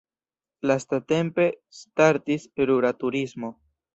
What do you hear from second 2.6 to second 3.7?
rura turismo.